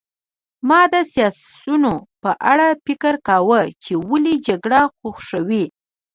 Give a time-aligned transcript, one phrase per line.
[0.67, 5.65] ما د سیاسیونو په اړه فکر کاوه چې ولې جګړه خوښوي